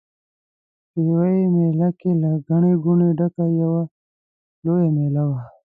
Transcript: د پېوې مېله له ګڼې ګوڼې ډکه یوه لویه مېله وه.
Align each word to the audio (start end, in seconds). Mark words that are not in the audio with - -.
د 0.03 0.03
پېوې 0.93 1.41
مېله 1.55 1.87
له 2.21 2.29
ګڼې 2.47 2.73
ګوڼې 2.83 3.09
ډکه 3.19 3.45
یوه 3.61 3.81
لویه 4.63 4.89
مېله 4.95 5.23
وه. 5.29 5.41